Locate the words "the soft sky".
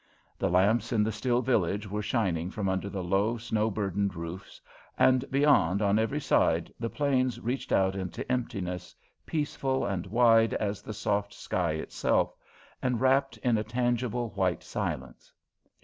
10.81-11.73